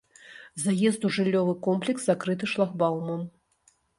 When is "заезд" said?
0.61-1.05